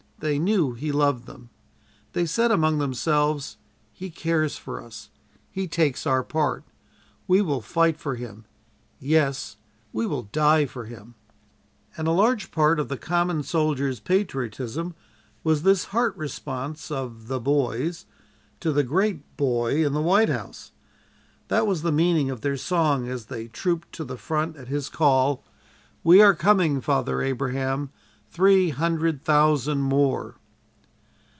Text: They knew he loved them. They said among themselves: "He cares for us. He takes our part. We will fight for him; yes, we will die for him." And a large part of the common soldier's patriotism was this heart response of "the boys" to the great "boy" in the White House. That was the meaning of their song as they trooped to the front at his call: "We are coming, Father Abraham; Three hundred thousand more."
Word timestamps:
They 0.19 0.37
knew 0.37 0.73
he 0.73 0.91
loved 0.91 1.25
them. 1.25 1.49
They 2.13 2.27
said 2.27 2.51
among 2.51 2.77
themselves: 2.77 3.57
"He 3.91 4.11
cares 4.11 4.55
for 4.55 4.79
us. 4.79 5.09
He 5.49 5.67
takes 5.67 6.05
our 6.05 6.21
part. 6.23 6.63
We 7.27 7.41
will 7.41 7.59
fight 7.59 7.97
for 7.97 8.13
him; 8.15 8.45
yes, 8.99 9.55
we 9.91 10.05
will 10.05 10.21
die 10.31 10.67
for 10.67 10.85
him." 10.85 11.15
And 11.97 12.07
a 12.07 12.11
large 12.11 12.51
part 12.51 12.79
of 12.79 12.87
the 12.87 12.99
common 12.99 13.41
soldier's 13.41 13.99
patriotism 13.99 14.93
was 15.43 15.63
this 15.63 15.85
heart 15.85 16.15
response 16.15 16.91
of 16.91 17.27
"the 17.27 17.39
boys" 17.39 18.05
to 18.59 18.71
the 18.71 18.83
great 18.83 19.35
"boy" 19.37 19.83
in 19.83 19.93
the 19.93 20.01
White 20.01 20.29
House. 20.29 20.71
That 21.47 21.65
was 21.65 21.81
the 21.81 21.91
meaning 21.91 22.29
of 22.29 22.41
their 22.41 22.57
song 22.57 23.07
as 23.09 23.25
they 23.25 23.47
trooped 23.47 23.91
to 23.93 24.03
the 24.03 24.17
front 24.19 24.55
at 24.55 24.67
his 24.67 24.87
call: 24.87 25.43
"We 26.03 26.21
are 26.21 26.35
coming, 26.35 26.79
Father 26.79 27.23
Abraham; 27.23 27.89
Three 28.33 28.69
hundred 28.69 29.25
thousand 29.25 29.81
more." 29.81 30.35